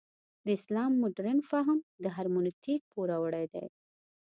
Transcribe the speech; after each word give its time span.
د 0.45 0.47
اسلام 0.57 0.91
مډرن 1.01 1.39
فهم 1.49 1.77
د 2.03 2.05
هرمنوتیک 2.15 2.81
پوروړی 2.91 3.45
دی. 3.53 3.65